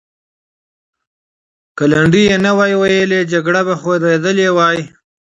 [1.77, 4.67] که لنډۍ یې نه وای ویلې، جګړه به خورېدلې وه.